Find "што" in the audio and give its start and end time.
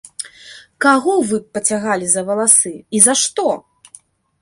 3.25-3.49